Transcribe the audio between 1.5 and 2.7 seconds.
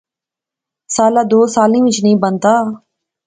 سالیں وچ نی بنتا